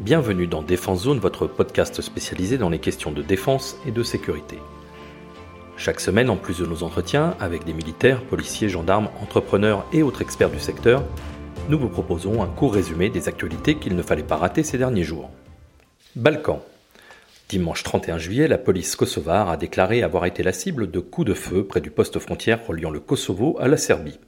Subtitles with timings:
[0.00, 4.56] Bienvenue dans Défense Zone, votre podcast spécialisé dans les questions de défense et de sécurité.
[5.76, 10.22] Chaque semaine, en plus de nos entretiens avec des militaires, policiers, gendarmes, entrepreneurs et autres
[10.22, 11.04] experts du secteur,
[11.68, 15.04] nous vous proposons un court résumé des actualités qu'il ne fallait pas rater ces derniers
[15.04, 15.28] jours.
[16.16, 16.62] Balkan.
[17.50, 21.34] Dimanche 31 juillet, la police kosovare a déclaré avoir été la cible de coups de
[21.34, 24.18] feu près du poste frontière reliant le Kosovo à la Serbie.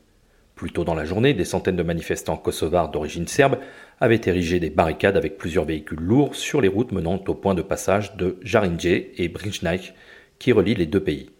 [0.54, 3.56] Plus tôt dans la journée, des centaines de manifestants kosovars d'origine serbe
[4.02, 7.62] avaient érigé des barricades avec plusieurs véhicules lourds sur les routes menant au point de
[7.62, 8.84] passage de Jarinje
[9.16, 9.94] et Brinjnaj
[10.40, 11.30] qui relient les deux pays.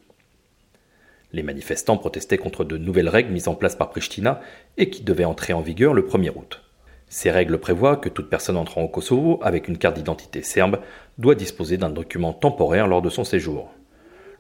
[1.33, 4.41] Les manifestants protestaient contre de nouvelles règles mises en place par Pristina
[4.77, 6.63] et qui devaient entrer en vigueur le 1er août.
[7.09, 10.79] Ces règles prévoient que toute personne entrant au Kosovo avec une carte d'identité serbe
[11.19, 13.73] doit disposer d'un document temporaire lors de son séjour.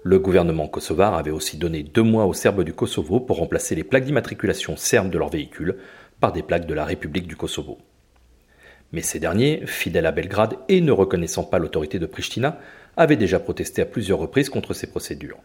[0.05, 3.85] Le gouvernement kosovar avait aussi donné deux mois aux Serbes du Kosovo pour remplacer les
[3.85, 5.79] plaques d'immatriculation serbes de leurs véhicules
[6.21, 7.79] par des plaques de la République du Kosovo.
[8.93, 12.59] Mais ces derniers, fidèles à Belgrade et ne reconnaissant pas l'autorité de Pristina,
[12.97, 15.39] avaient déjà protesté à plusieurs reprises contre ces procédures.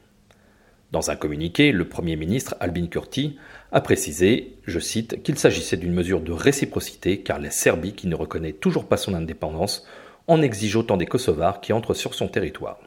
[0.92, 3.38] Dans un communiqué, le Premier ministre Albin Kurti
[3.72, 8.16] a précisé, je cite, qu'il s'agissait d'une mesure de réciprocité car la Serbie, qui ne
[8.16, 9.86] reconnaît toujours pas son indépendance,
[10.28, 12.80] en exige autant des Kosovars qui entrent sur son territoire.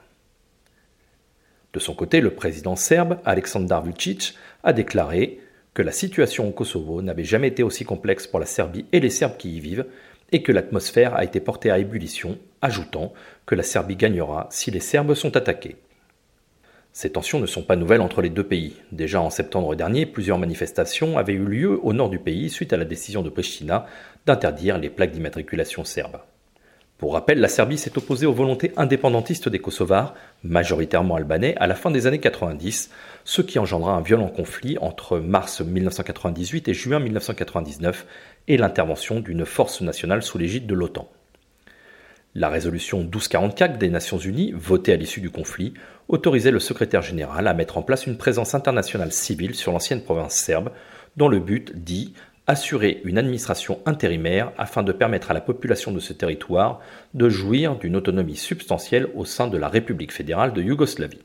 [1.72, 5.40] De son côté, le président serbe, Aleksandar Vucic, a déclaré
[5.72, 9.10] que la situation au Kosovo n'avait jamais été aussi complexe pour la Serbie et les
[9.10, 9.86] Serbes qui y vivent,
[10.32, 13.12] et que l'atmosphère a été portée à ébullition, ajoutant
[13.46, 15.76] que la Serbie gagnera si les Serbes sont attaqués.
[16.92, 18.76] Ces tensions ne sont pas nouvelles entre les deux pays.
[18.90, 22.76] Déjà en septembre dernier, plusieurs manifestations avaient eu lieu au nord du pays suite à
[22.76, 23.86] la décision de Pristina
[24.26, 26.20] d'interdire les plaques d'immatriculation serbes.
[27.00, 30.12] Pour rappel, la Serbie s'est opposée aux volontés indépendantistes des Kosovars,
[30.44, 32.90] majoritairement albanais, à la fin des années 90,
[33.24, 38.04] ce qui engendra un violent conflit entre mars 1998 et juin 1999
[38.48, 41.08] et l'intervention d'une force nationale sous l'égide de l'OTAN.
[42.34, 45.72] La résolution 1244 des Nations Unies, votée à l'issue du conflit,
[46.08, 50.34] autorisait le secrétaire général à mettre en place une présence internationale civile sur l'ancienne province
[50.34, 50.70] serbe,
[51.16, 52.12] dont le but, dit,
[52.50, 56.80] assurer une administration intérimaire afin de permettre à la population de ce territoire
[57.14, 61.22] de jouir d'une autonomie substantielle au sein de la République fédérale de Yougoslavie.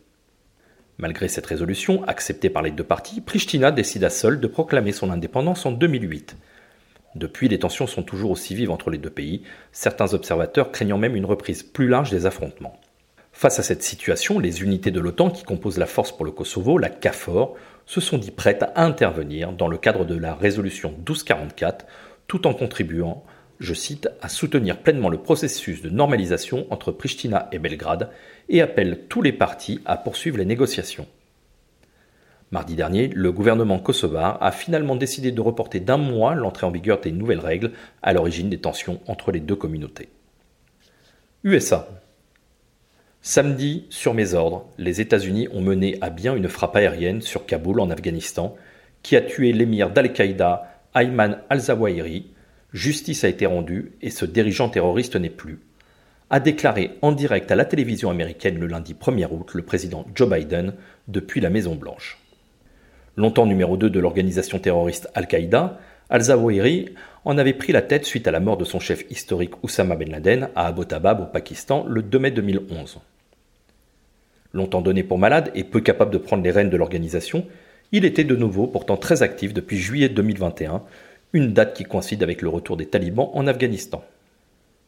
[1.00, 5.66] Malgré cette résolution, acceptée par les deux parties, Pristina décida seule de proclamer son indépendance
[5.66, 6.38] en 2008.
[7.16, 11.16] Depuis, les tensions sont toujours aussi vives entre les deux pays, certains observateurs craignant même
[11.16, 12.80] une reprise plus large des affrontements.
[13.38, 16.78] Face à cette situation, les unités de l'OTAN qui composent la force pour le Kosovo,
[16.78, 21.86] la CAFOR, se sont dit prêtes à intervenir dans le cadre de la résolution 1244,
[22.28, 23.26] tout en contribuant,
[23.60, 28.10] je cite, à soutenir pleinement le processus de normalisation entre Pristina et Belgrade
[28.48, 31.06] et appellent tous les partis à poursuivre les négociations.
[32.52, 37.02] Mardi dernier, le gouvernement kosovar a finalement décidé de reporter d'un mois l'entrée en vigueur
[37.02, 40.08] des nouvelles règles à l'origine des tensions entre les deux communautés.
[41.44, 41.90] USA.
[43.28, 47.80] Samedi, sur mes ordres, les États-Unis ont mené à bien une frappe aérienne sur Kaboul
[47.80, 48.56] en Afghanistan
[49.02, 52.28] qui a tué l'émir d'Al-Qaïda Ayman al-Zawahiri.
[52.72, 55.60] Justice a été rendue et ce dirigeant terroriste n'est plus.
[56.30, 60.30] A déclaré en direct à la télévision américaine le lundi 1er août le président Joe
[60.30, 60.76] Biden
[61.08, 62.20] depuis la Maison-Blanche.
[63.18, 65.80] Longtemps numéro 2 de l'organisation terroriste Al-Qaïda,
[66.12, 66.90] al-Zawahiri
[67.26, 70.12] en avait pris la tête suite à la mort de son chef historique Oussama Ben
[70.12, 73.00] Laden à Abbottabad au Pakistan le 2 mai 2011.
[74.56, 77.46] Longtemps donné pour malade et peu capable de prendre les rênes de l'organisation,
[77.92, 80.82] il était de nouveau pourtant très actif depuis juillet 2021,
[81.34, 84.02] une date qui coïncide avec le retour des talibans en Afghanistan.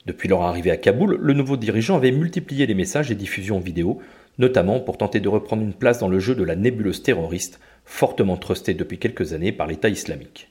[0.05, 4.00] Depuis leur arrivée à Kaboul, le nouveau dirigeant avait multiplié les messages et diffusions vidéo,
[4.38, 8.38] notamment pour tenter de reprendre une place dans le jeu de la nébuleuse terroriste, fortement
[8.38, 10.49] trustée depuis quelques années par l'État islamique.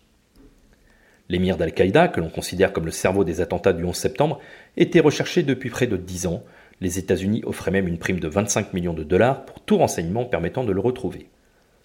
[1.30, 4.40] L'émir d'Al-Qaïda, que l'on considère comme le cerveau des attentats du 11 septembre,
[4.76, 6.44] était recherché depuis près de dix ans,
[6.80, 10.64] les États-Unis offraient même une prime de 25 millions de dollars pour tout renseignement permettant
[10.64, 11.28] de le retrouver.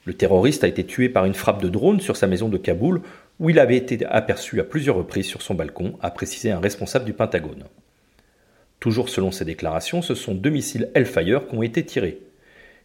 [0.05, 3.01] Le terroriste a été tué par une frappe de drone sur sa maison de Kaboul,
[3.39, 7.05] où il avait été aperçu à plusieurs reprises sur son balcon, a précisé un responsable
[7.05, 7.65] du Pentagone.
[8.79, 12.19] Toujours selon ses déclarations, ce sont deux missiles Hellfire qui ont été tirés.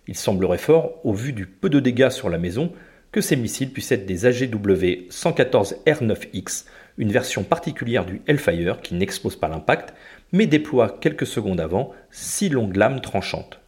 [0.07, 2.71] Il semblerait fort, au vu du peu de dégâts sur la maison,
[3.17, 6.67] que ces missiles puissent être des AGW 114R9X,
[6.99, 9.95] une version particulière du Hellfire qui n'expose pas l'impact,
[10.33, 13.59] mais déploie quelques secondes avant six longues lames tranchantes.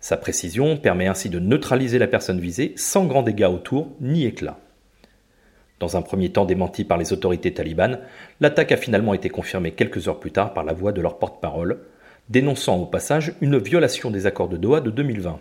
[0.00, 4.58] Sa précision permet ainsi de neutraliser la personne visée sans grands dégâts autour ni éclat.
[5.78, 8.00] Dans un premier temps démenti par les autorités talibanes,
[8.40, 11.78] l'attaque a finalement été confirmée quelques heures plus tard par la voix de leur porte-parole,
[12.28, 15.38] dénonçant au passage une violation des accords de Doha de 2020.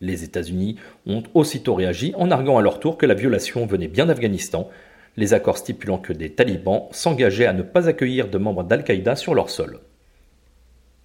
[0.00, 0.76] Les États-Unis
[1.06, 4.68] ont aussitôt réagi en arguant à leur tour que la violation venait bien d'Afghanistan
[5.16, 9.34] les accords stipulant que des talibans s'engageaient à ne pas accueillir de membres d'Al-Qaïda sur
[9.34, 9.80] leur sol.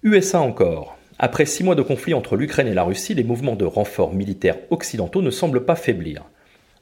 [0.02, 0.98] USA encore.
[1.18, 4.58] Après six mois de conflit entre l'Ukraine et la Russie, les mouvements de renforts militaires
[4.70, 6.24] occidentaux ne semblent pas faiblir.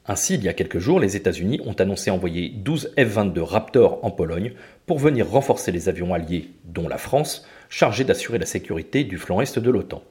[0.07, 4.09] Ainsi, il y a quelques jours, les États-Unis ont annoncé envoyer 12 F-22 Raptor en
[4.09, 4.53] Pologne
[4.87, 9.41] pour venir renforcer les avions alliés, dont la France, chargés d'assurer la sécurité du flanc
[9.41, 10.01] est de l'OTAN.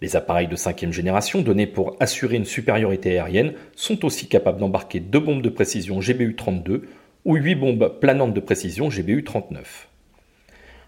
[0.00, 5.00] Les appareils de cinquième génération, donnés pour assurer une supériorité aérienne, sont aussi capables d'embarquer
[5.00, 6.82] deux bombes de précision GBU-32
[7.24, 9.86] ou huit bombes planantes de précision GBU-39.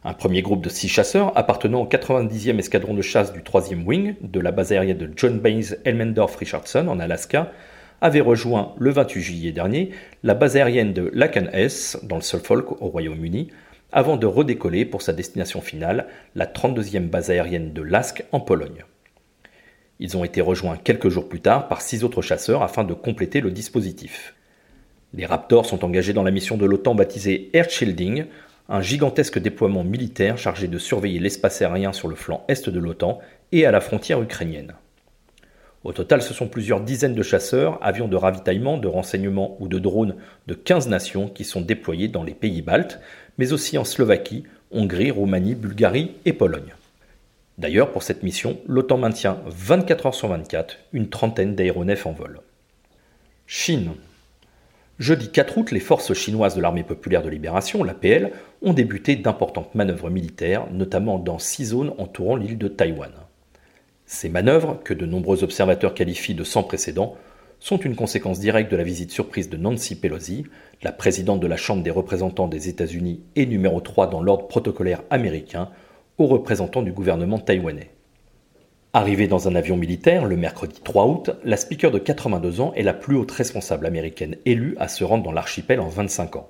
[0.05, 4.15] Un premier groupe de six chasseurs appartenant au 90e escadron de chasse du 3e Wing
[4.21, 7.53] de la base aérienne de John Baines Elmendorf-Richardson en Alaska
[8.01, 9.91] avait rejoint le 28 juillet dernier
[10.23, 13.49] la base aérienne de Lacan S dans le Suffolk au Royaume-Uni
[13.93, 18.85] avant de redécoller pour sa destination finale, la 32e base aérienne de Lask en Pologne.
[19.99, 23.41] Ils ont été rejoints quelques jours plus tard par six autres chasseurs afin de compléter
[23.41, 24.35] le dispositif.
[25.15, 28.27] Les Raptors sont engagés dans la mission de l'OTAN baptisée Air Shielding,
[28.69, 33.21] un gigantesque déploiement militaire chargé de surveiller l'espace aérien sur le flanc est de l'OTAN
[33.53, 34.75] et à la frontière ukrainienne.
[35.85, 39.79] Au total, ce sont plusieurs dizaines de chasseurs, avions de ravitaillement, de renseignement ou de
[39.79, 40.17] drones
[40.49, 43.01] de 15 nations qui sont déployés dans les pays baltes,
[43.39, 44.43] mais aussi en Slovaquie,
[44.73, 46.75] Hongrie, Roumanie, Bulgarie et Pologne.
[47.59, 52.41] D'ailleurs, pour cette mission, l'OTAN maintient 24 heures sur 24 une trentaine d'aéronefs en vol.
[53.47, 53.93] Chine.
[54.99, 58.33] Jeudi 4 août, les forces chinoises de l'armée populaire de libération, l'APL,
[58.63, 63.13] ont débuté d'importantes manœuvres militaires, notamment dans six zones entourant l'île de Taïwan.
[64.07, 67.17] Ces manœuvres, que de nombreux observateurs qualifient de sans précédent,
[67.59, 70.45] sont une conséquence directe de la visite surprise de Nancy Pelosi,
[70.83, 75.03] la présidente de la Chambre des représentants des États-Unis et numéro 3 dans l'ordre protocolaire
[75.11, 75.71] américain,
[76.19, 77.91] aux représentants du gouvernement taïwanais.
[78.93, 82.83] Arrivée dans un avion militaire le mercredi 3 août, la speaker de 82 ans est
[82.83, 86.49] la plus haute responsable américaine élue à se rendre dans l'archipel en 25 ans.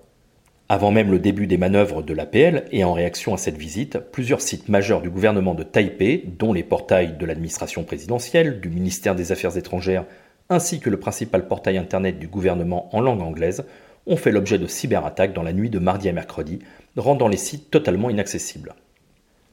[0.69, 4.41] Avant même le début des manœuvres de l'APL et en réaction à cette visite, plusieurs
[4.41, 9.33] sites majeurs du gouvernement de Taipei, dont les portails de l'administration présidentielle, du ministère des
[9.33, 10.05] Affaires étrangères,
[10.49, 13.65] ainsi que le principal portail internet du gouvernement en langue anglaise,
[14.07, 16.61] ont fait l'objet de cyberattaques dans la nuit de mardi à mercredi,
[16.97, 18.75] rendant les sites totalement inaccessibles.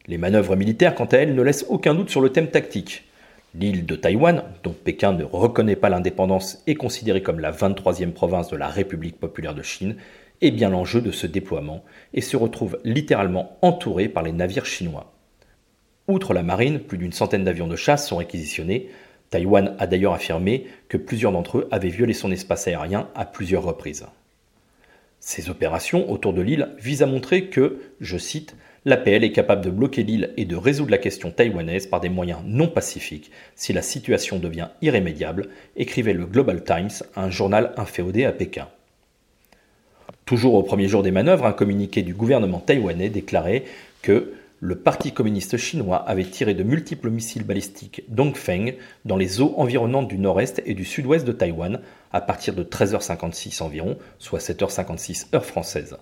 [0.08, 3.06] Les manœuvres militaires, quant à elles, ne laissent aucun doute sur le thème tactique.
[3.56, 8.50] L'île de Taïwan, dont Pékin ne reconnaît pas l'indépendance, est considérée comme la 23e province
[8.50, 9.96] de la République populaire de Chine
[10.42, 15.14] est bien l'enjeu de ce déploiement et se retrouve littéralement entouré par les navires chinois.
[16.10, 18.90] Outre la marine, plus d'une centaine d'avions de chasse sont réquisitionnés.
[19.30, 23.64] Taïwan a d'ailleurs affirmé que plusieurs d'entre eux avaient violé son espace aérien à plusieurs
[23.64, 24.06] reprises.
[25.22, 29.70] Ces opérations autour de l'île visent à montrer que, je cite, l'APL est capable de
[29.70, 33.82] bloquer l'île et de résoudre la question taïwanaise par des moyens non pacifiques si la
[33.82, 38.68] situation devient irrémédiable, écrivait le Global Times, un journal inféodé à Pékin.
[40.26, 43.66] Toujours au premier jour des manœuvres, un communiqué du gouvernement taïwanais déclarait
[44.02, 49.54] que le Parti communiste chinois avait tiré de multiples missiles balistiques Dongfeng dans les eaux
[49.58, 51.82] environnantes du nord-est et du sud-ouest de Taïwan
[52.14, 55.98] à partir de 13h56 environ, soit 7h56 heure française.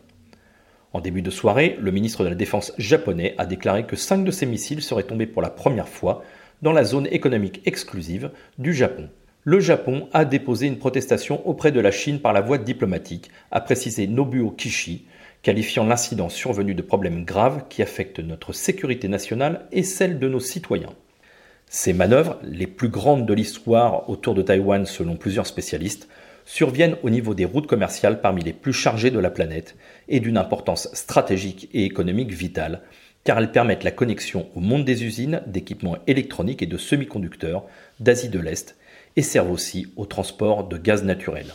[0.94, 4.32] En début de soirée, le ministre de la Défense japonais a déclaré que cinq de
[4.32, 6.24] ces missiles seraient tombés pour la première fois
[6.62, 9.10] dans la zone économique exclusive du Japon
[9.44, 13.60] le Japon a déposé une protestation auprès de la Chine par la voie diplomatique, a
[13.60, 15.06] précisé Nobuo Kishi,
[15.42, 20.40] qualifiant l'incident survenu de problèmes graves qui affectent notre sécurité nationale et celle de nos
[20.40, 20.94] citoyens.
[21.66, 26.08] Ces manœuvres, les plus grandes de l'histoire autour de Taïwan selon plusieurs spécialistes,
[26.46, 29.76] surviennent au niveau des routes commerciales parmi les plus chargées de la planète
[30.08, 32.82] et d'une importance stratégique et économique vitale,
[33.24, 37.66] car elles permettent la connexion au monde des usines, d'équipements électroniques et de semi-conducteurs
[38.00, 38.76] d'Asie de l'Est
[39.16, 41.48] et servent aussi au transport de gaz naturel.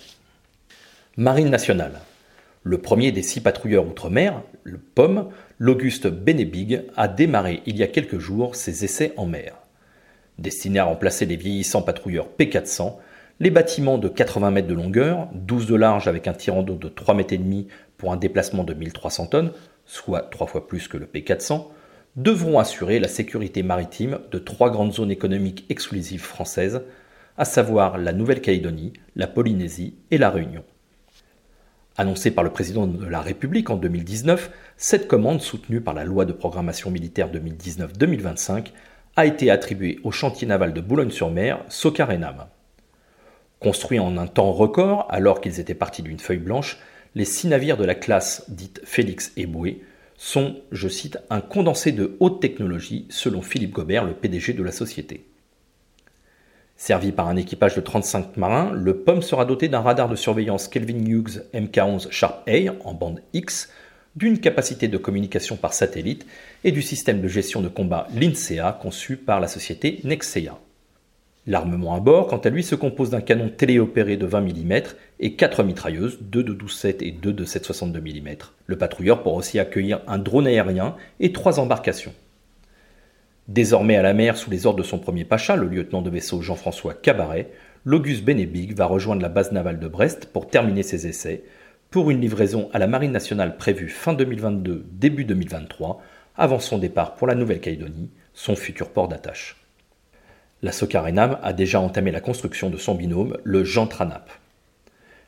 [1.16, 2.00] Marine nationale.
[2.62, 7.86] Le premier des six patrouilleurs outre-mer, le POM, l'Auguste Benebig, a démarré il y a
[7.86, 9.54] quelques jours ses essais en mer.
[10.38, 12.96] Destinés à remplacer les vieillissants patrouilleurs P400,
[13.38, 16.88] les bâtiments de 80 mètres de longueur, 12 de large avec un tirant d'eau de
[16.88, 19.52] 3 mètres et demi pour un déplacement de 1300 tonnes,
[19.84, 21.66] soit trois fois plus que le P400,
[22.16, 26.82] devront assurer la sécurité maritime de trois grandes zones économiques exclusives françaises
[27.36, 30.64] à savoir la Nouvelle-Calédonie, la Polynésie et la Réunion.
[31.98, 36.24] Annoncée par le président de la République en 2019, cette commande, soutenue par la loi
[36.24, 38.68] de programmation militaire 2019-2025,
[39.16, 42.46] a été attribuée au chantier naval de Boulogne-sur-Mer, Socarénam.
[43.66, 46.78] Construits en un temps record, alors qu'ils étaient partis d'une feuille blanche,
[47.16, 49.48] les six navires de la classe dite Félix et
[50.16, 54.70] sont, je cite, un condensé de haute technologie, selon Philippe Gobert, le PDG de la
[54.70, 55.26] société.
[56.76, 60.68] Servi par un équipage de 35 marins, le POM sera doté d'un radar de surveillance
[60.68, 63.72] Kelvin Hughes MK11 Sharp A en bande X,
[64.14, 66.24] d'une capacité de communication par satellite
[66.62, 70.56] et du système de gestion de combat LINSEA conçu par la société Nexea.
[71.48, 74.82] L'armement à bord, quant à lui, se compose d'un canon téléopéré de 20 mm
[75.20, 78.36] et 4 mitrailleuses, 2 de 12,7 et 2 de 7,62 mm.
[78.66, 82.12] Le patrouilleur pourra aussi accueillir un drone aérien et trois embarcations.
[83.46, 86.42] Désormais à la mer sous les ordres de son premier pacha, le lieutenant de vaisseau
[86.42, 87.52] Jean-François Cabaret,
[87.84, 91.44] l'Auguste Bénébig va rejoindre la base navale de Brest pour terminer ses essais,
[91.90, 96.02] pour une livraison à la Marine nationale prévue fin 2022, début 2023,
[96.36, 99.65] avant son départ pour la Nouvelle-Calédonie, son futur port d'attache.
[100.62, 104.30] La Socarénam a déjà entamé la construction de son binôme, le Jean Tranap.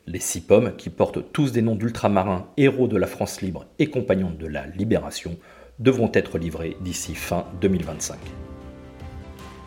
[0.06, 3.90] Les six pommes, qui portent tous des noms d'ultramarins, héros de la France libre et
[3.90, 5.36] compagnons de la Libération,
[5.80, 8.16] devront être livrés d'ici fin 2025.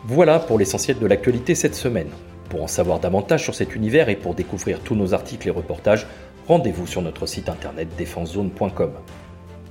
[0.04, 2.10] Voilà pour l'essentiel de l'actualité cette semaine.
[2.48, 6.08] Pour en savoir davantage sur cet univers et pour découvrir tous nos articles et reportages,
[6.48, 8.94] rendez-vous sur notre site internet défensezone.com.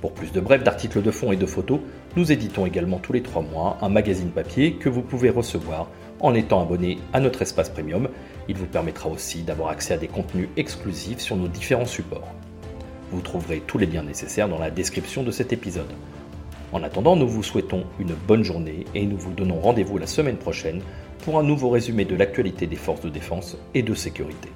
[0.02, 1.78] Pour plus de brefs d'articles de fond et de photos,
[2.16, 6.34] nous éditons également tous les trois mois un magazine papier que vous pouvez recevoir en
[6.34, 8.08] étant abonné à notre espace premium.
[8.48, 12.34] Il vous permettra aussi d'avoir accès à des contenus exclusifs sur nos différents supports.
[13.12, 15.92] Vous trouverez tous les liens nécessaires dans la description de cet épisode.
[16.72, 20.36] En attendant, nous vous souhaitons une bonne journée et nous vous donnons rendez-vous la semaine
[20.36, 20.82] prochaine
[21.24, 24.48] pour un nouveau résumé de l'actualité des forces de défense et de sécurité.